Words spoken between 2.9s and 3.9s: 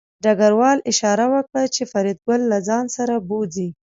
سره بوځي